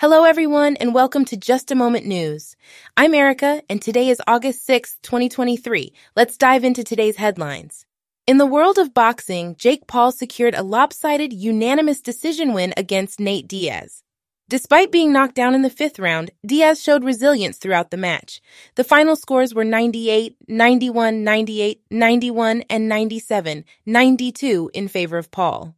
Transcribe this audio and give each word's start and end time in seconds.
Hello, 0.00 0.24
everyone, 0.24 0.76
and 0.76 0.94
welcome 0.94 1.26
to 1.26 1.36
Just 1.36 1.70
a 1.70 1.74
Moment 1.74 2.06
News. 2.06 2.56
I'm 2.96 3.12
Erica, 3.12 3.62
and 3.68 3.82
today 3.82 4.08
is 4.08 4.22
August 4.26 4.64
6, 4.64 4.96
2023. 5.02 5.92
Let's 6.16 6.38
dive 6.38 6.64
into 6.64 6.82
today's 6.82 7.16
headlines. 7.16 7.84
In 8.26 8.38
the 8.38 8.46
world 8.46 8.78
of 8.78 8.94
boxing, 8.94 9.56
Jake 9.56 9.86
Paul 9.86 10.10
secured 10.10 10.54
a 10.54 10.62
lopsided, 10.62 11.34
unanimous 11.34 12.00
decision 12.00 12.54
win 12.54 12.72
against 12.78 13.20
Nate 13.20 13.46
Diaz. 13.46 14.02
Despite 14.48 14.90
being 14.90 15.12
knocked 15.12 15.34
down 15.34 15.54
in 15.54 15.60
the 15.60 15.68
fifth 15.68 15.98
round, 15.98 16.30
Diaz 16.46 16.82
showed 16.82 17.04
resilience 17.04 17.58
throughout 17.58 17.90
the 17.90 17.98
match. 17.98 18.40
The 18.76 18.84
final 18.84 19.16
scores 19.16 19.54
were 19.54 19.64
98, 19.64 20.34
91, 20.48 21.22
98, 21.24 21.82
91, 21.90 22.64
and 22.70 22.88
97, 22.88 23.66
92 23.84 24.70
in 24.72 24.88
favor 24.88 25.18
of 25.18 25.30
Paul. 25.30 25.74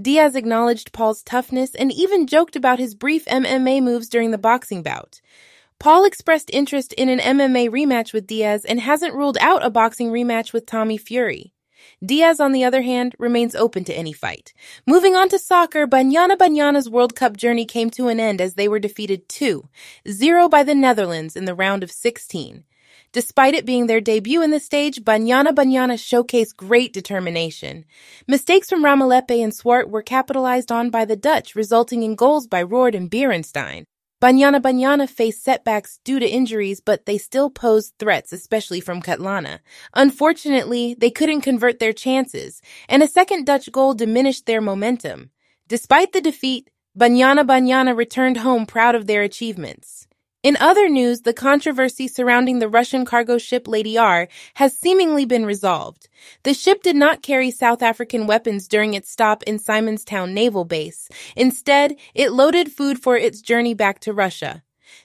Diaz 0.00 0.34
acknowledged 0.34 0.92
Paul's 0.92 1.22
toughness 1.22 1.74
and 1.74 1.92
even 1.92 2.26
joked 2.26 2.56
about 2.56 2.78
his 2.78 2.94
brief 2.94 3.24
MMA 3.26 3.82
moves 3.82 4.08
during 4.08 4.30
the 4.30 4.38
boxing 4.38 4.82
bout. 4.82 5.20
Paul 5.78 6.04
expressed 6.04 6.50
interest 6.52 6.92
in 6.94 7.08
an 7.08 7.18
MMA 7.18 7.68
rematch 7.68 8.12
with 8.12 8.26
Diaz 8.26 8.64
and 8.64 8.80
hasn't 8.80 9.14
ruled 9.14 9.38
out 9.40 9.64
a 9.64 9.70
boxing 9.70 10.10
rematch 10.10 10.52
with 10.52 10.66
Tommy 10.66 10.96
Fury. 10.96 11.52
Diaz, 12.04 12.40
on 12.40 12.52
the 12.52 12.64
other 12.64 12.82
hand, 12.82 13.14
remains 13.18 13.54
open 13.54 13.84
to 13.84 13.94
any 13.94 14.12
fight. 14.12 14.54
Moving 14.86 15.14
on 15.14 15.28
to 15.28 15.38
soccer, 15.38 15.86
Banyana 15.86 16.36
Banyana's 16.36 16.88
World 16.88 17.14
Cup 17.14 17.36
journey 17.36 17.66
came 17.66 17.90
to 17.90 18.08
an 18.08 18.20
end 18.20 18.40
as 18.40 18.54
they 18.54 18.68
were 18.68 18.78
defeated 18.78 19.28
2-0 19.28 20.50
by 20.50 20.62
the 20.62 20.74
Netherlands 20.74 21.36
in 21.36 21.44
the 21.44 21.54
round 21.54 21.82
of 21.82 21.90
16. 21.90 22.64
Despite 23.14 23.54
it 23.54 23.64
being 23.64 23.86
their 23.86 24.00
debut 24.00 24.42
in 24.42 24.50
the 24.50 24.58
stage, 24.58 25.04
Banyana 25.04 25.54
Banyana 25.54 25.94
showcased 25.94 26.56
great 26.56 26.92
determination. 26.92 27.84
Mistakes 28.26 28.68
from 28.68 28.82
Ramalepe 28.82 29.40
and 29.40 29.54
Swart 29.54 29.88
were 29.88 30.02
capitalized 30.02 30.72
on 30.72 30.90
by 30.90 31.04
the 31.04 31.14
Dutch, 31.14 31.54
resulting 31.54 32.02
in 32.02 32.16
goals 32.16 32.48
by 32.48 32.60
Roord 32.60 32.96
and 32.96 33.08
Beerensteyn. 33.08 33.84
Banyana 34.20 34.60
Banyana 34.60 35.08
faced 35.08 35.44
setbacks 35.44 36.00
due 36.02 36.18
to 36.18 36.28
injuries, 36.28 36.80
but 36.80 37.06
they 37.06 37.16
still 37.16 37.50
posed 37.50 37.94
threats, 38.00 38.32
especially 38.32 38.80
from 38.80 39.00
Kgatlana. 39.00 39.60
Unfortunately, 39.94 40.96
they 40.98 41.10
couldn't 41.10 41.42
convert 41.42 41.78
their 41.78 41.92
chances, 41.92 42.60
and 42.88 43.00
a 43.00 43.06
second 43.06 43.46
Dutch 43.46 43.70
goal 43.70 43.94
diminished 43.94 44.46
their 44.46 44.60
momentum. 44.60 45.30
Despite 45.68 46.12
the 46.12 46.20
defeat, 46.20 46.68
Banyana 46.98 47.46
Banyana 47.46 47.96
returned 47.96 48.38
home 48.38 48.66
proud 48.66 48.96
of 48.96 49.06
their 49.06 49.22
achievements. 49.22 50.08
In 50.44 50.58
other 50.60 50.90
news, 50.90 51.22
the 51.22 51.32
controversy 51.32 52.06
surrounding 52.06 52.58
the 52.58 52.68
Russian 52.68 53.06
cargo 53.06 53.38
ship 53.38 53.66
Lady 53.66 53.96
R 53.96 54.28
has 54.56 54.78
seemingly 54.78 55.24
been 55.24 55.46
resolved. 55.46 56.10
The 56.42 56.52
ship 56.52 56.82
did 56.82 56.96
not 56.96 57.22
carry 57.22 57.50
South 57.50 57.80
African 57.80 58.26
weapons 58.26 58.68
during 58.68 58.92
its 58.92 59.10
stop 59.10 59.42
in 59.44 59.58
Simonstown 59.58 60.34
Naval 60.34 60.66
Base. 60.66 61.08
Instead, 61.34 61.96
it 62.14 62.32
loaded 62.32 62.70
food 62.70 63.02
for 63.02 63.16
its 63.16 63.40
journey 63.40 63.72
back 63.72 64.00
to 64.00 64.12
Russia. 64.12 64.62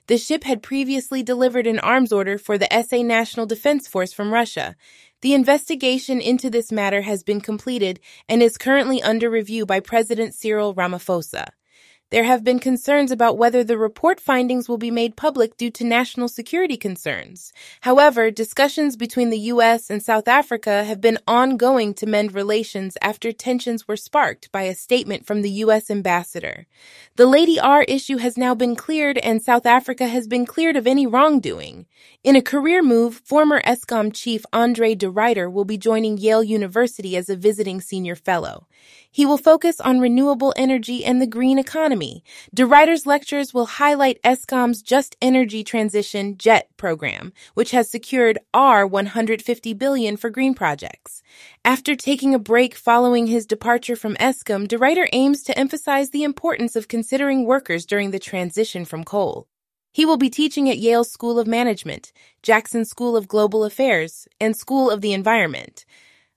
The 0.08 0.18
ship 0.18 0.44
had 0.44 0.62
previously 0.62 1.24
delivered 1.24 1.68
an 1.68 1.80
arms 1.80 2.12
order 2.12 2.38
for 2.38 2.58
the 2.58 2.68
SA 2.84 3.02
National 3.04 3.46
Defense 3.46 3.88
Force 3.88 4.12
from 4.12 4.34
Russia. 4.34 4.76
The 5.22 5.34
investigation 5.34 6.20
into 6.20 6.50
this 6.50 6.70
matter 6.70 7.04
has 7.04 7.24
been 7.24 7.40
completed 7.40 8.02
and 8.28 8.44
is 8.44 8.58
currently 8.58 9.02
under 9.02 9.30
review 9.30 9.66
by 9.66 9.80
President 9.80 10.34
Cyril 10.34 10.76
Ramaphosa. 10.76 11.48
There 12.12 12.24
have 12.24 12.44
been 12.44 12.58
concerns 12.58 13.12
about 13.12 13.38
whether 13.38 13.64
the 13.64 13.78
report 13.78 14.20
findings 14.20 14.68
will 14.68 14.80
be 14.80 14.90
made 14.90 15.16
public 15.16 15.58
due 15.58 15.70
to 15.70 15.84
national 15.84 16.28
security 16.28 16.76
concerns. 16.76 17.54
However, 17.82 18.32
discussions 18.32 18.96
between 18.96 19.30
the 19.30 19.38
U.S. 19.54 19.92
and 19.92 20.02
South 20.02 20.28
Africa 20.28 20.86
have 20.86 21.02
been 21.02 21.20
ongoing 21.28 21.94
to 21.94 22.08
mend 22.08 22.34
relations 22.34 22.98
after 23.00 23.32
tensions 23.32 23.88
were 23.88 23.96
sparked 23.96 24.52
by 24.52 24.64
a 24.64 24.74
statement 24.74 25.28
from 25.28 25.44
the 25.44 25.52
U.S. 25.64 25.92
ambassador. 25.92 26.66
The 27.16 27.28
Lady 27.28 27.60
R 27.60 27.84
issue 27.84 28.18
has 28.18 28.38
now 28.38 28.56
been 28.56 28.76
cleared 28.76 29.20
and 29.20 29.44
South 29.44 29.68
Africa 29.68 30.08
has 30.08 30.28
been 30.28 30.48
cleared 30.48 30.78
of 30.78 30.88
any 30.88 31.06
wrongdoing. 31.06 31.86
In 32.24 32.36
a 32.36 32.42
career 32.42 32.82
move, 32.82 33.22
former 33.24 33.62
Eskom 33.62 34.12
chief 34.12 34.44
Andre 34.52 34.96
de 34.96 35.12
Ruyter 35.12 35.52
will 35.52 35.66
be 35.66 35.78
joining 35.78 36.18
Yale 36.18 36.44
University 36.44 37.16
as 37.16 37.30
a 37.30 37.36
visiting 37.36 37.82
senior 37.82 38.16
fellow. 38.16 38.66
He 39.12 39.26
will 39.26 39.38
focus 39.38 39.80
on 39.80 40.00
renewable 40.00 40.54
energy 40.56 41.06
and 41.06 41.22
the 41.22 41.28
green 41.28 41.60
economy. 41.60 41.99
De 42.00 42.64
Ruyter's 42.64 43.06
lectures 43.06 43.54
will 43.54 43.66
highlight 43.66 44.22
Eskom's 44.24 44.82
Just 44.82 45.18
Energy 45.22 45.64
Transition 45.64 46.38
JET 46.38 46.70
program, 46.78 47.34
which 47.56 47.72
has 47.72 47.90
secured 47.90 48.40
R 48.54 48.88
150 48.88 49.74
billion 49.74 50.16
for 50.16 50.30
green 50.30 50.54
projects. 50.54 51.22
After 51.66 51.96
taking 51.96 52.34
a 52.34 52.40
break 52.40 52.76
following 52.76 53.28
his 53.28 53.46
departure 53.46 53.96
from 53.96 54.16
Eskom, 54.16 54.68
De 54.68 54.78
Ruyter 54.78 55.10
aims 55.12 55.44
to 55.44 55.58
emphasize 55.60 56.12
the 56.12 56.24
importance 56.24 56.76
of 56.76 56.88
considering 56.88 57.46
workers 57.46 57.86
during 57.86 58.12
the 58.12 58.20
transition 58.20 58.86
from 58.86 59.04
coal. 59.04 59.48
He 59.92 60.06
will 60.06 60.18
be 60.18 60.30
teaching 60.30 60.70
at 60.70 60.78
Yale 60.78 61.04
School 61.04 61.40
of 61.40 61.48
Management, 61.48 62.14
Jackson 62.44 62.86
School 62.86 63.18
of 63.18 63.28
Global 63.28 63.66
Affairs, 63.66 64.28
and 64.40 64.56
School 64.56 64.90
of 64.90 65.02
the 65.02 65.14
Environment. 65.14 65.84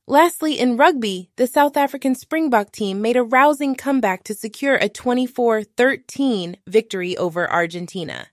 Lastly, 0.08 0.58
in 0.58 0.76
rugby, 0.76 1.30
the 1.36 1.46
South 1.46 1.76
African 1.76 2.16
Springbok 2.16 2.72
team 2.72 3.00
made 3.00 3.16
a 3.16 3.22
rousing 3.22 3.76
comeback 3.76 4.24
to 4.24 4.34
secure 4.34 4.74
a 4.74 4.88
24 4.88 5.62
13 5.62 6.56
victory 6.66 7.16
over 7.16 7.48
Argentina. 7.48 8.26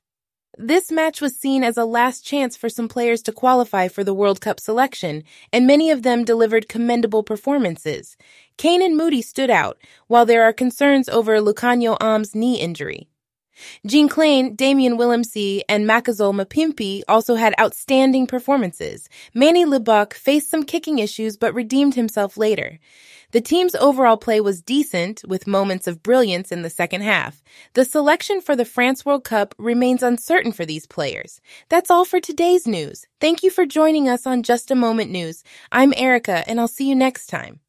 This 0.58 0.92
match 0.92 1.22
was 1.22 1.38
seen 1.38 1.64
as 1.64 1.78
a 1.78 1.86
last 1.86 2.26
chance 2.26 2.58
for 2.58 2.70
some 2.70 2.88
players 2.88 3.22
to 3.22 3.32
qualify 3.32 3.88
for 3.88 4.04
the 4.04 4.16
World 4.16 4.42
Cup 4.42 4.60
selection, 4.60 5.24
and 5.54 5.68
many 5.68 5.92
of 5.92 6.02
them 6.02 6.26
delivered 6.26 6.68
commendable 6.68 7.22
performances. 7.22 8.18
Canan 8.58 8.98
Moodie 8.98 9.22
stood 9.22 9.52
out, 9.52 9.78
while 10.08 10.26
there 10.26 10.44
are 10.44 10.52
concerns 10.52 11.08
over 11.08 11.40
Lukhanyo 11.40 11.98
Am's 12.02 12.34
knee 12.34 12.60
injury. 12.60 13.08
Jean 13.86 14.10
Kleyn, 14.10 14.56
Damian 14.56 14.98
Willemse, 14.98 15.62
and 15.68 15.86
Makazole 15.86 16.34
Mapimpi 16.34 17.02
also 17.08 17.36
had 17.36 17.54
outstanding 17.60 18.28
performances. 18.28 19.10
Manny 19.34 19.66
Libbok 19.66 20.14
faced 20.14 20.50
some 20.50 20.64
kicking 20.64 21.00
issues 21.00 21.38
but 21.38 21.54
redeemed 21.54 21.96
himself 21.96 22.38
later. 22.38 22.80
The 23.32 23.42
team's 23.42 23.76
overall 23.76 24.18
play 24.18 24.42
was 24.42 24.64
decent, 24.64 25.22
with 25.28 25.46
moments 25.46 25.86
of 25.86 26.02
brilliance 26.02 26.52
in 26.52 26.64
the 26.64 26.70
second 26.70 27.02
half. 27.02 27.44
The 27.74 27.86
selection 27.86 28.42
for 28.42 28.56
the 28.56 28.66
France 28.66 29.06
World 29.06 29.24
Cup 29.24 29.54
remains 29.60 30.02
uncertain 30.02 30.52
for 30.52 30.66
these 30.66 30.88
players. 30.88 31.40
That's 31.70 31.92
all 31.92 32.06
for 32.06 32.20
today's 32.20 32.66
news. 32.66 33.06
Thank 33.22 33.44
you 33.44 33.52
for 33.52 33.68
joining 33.68 34.10
us 34.10 34.26
on 34.26 34.42
Just 34.42 34.72
a 34.72 34.76
Moment 34.76 35.12
News. 35.12 35.44
I'm 35.72 35.94
Erica, 35.96 36.44
and 36.48 36.60
I'll 36.60 36.68
see 36.68 36.90
you 36.90 36.96
next 36.96 37.28
time. 37.28 37.60